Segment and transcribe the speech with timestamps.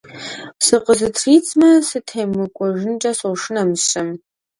[0.65, 4.09] Сыкъызытридзмэ, сытемыкӀуэжынкӀэ сошынэ мыщэм.